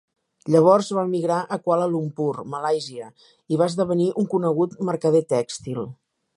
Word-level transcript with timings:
Llavors 0.53 0.87
va 0.99 1.03
emigrar 1.07 1.37
a 1.57 1.59
Kuala 1.67 1.85
Lumpur, 1.91 2.31
Malàisia 2.55 3.11
i 3.55 3.61
va 3.63 3.69
esdevenir 3.73 4.11
un 4.23 4.33
conegut 4.35 4.77
mercader 4.93 5.25
tèxtil. 5.39 5.89